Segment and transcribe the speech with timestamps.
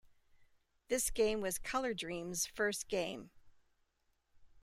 [0.87, 3.29] This game was Color Dreams' first game.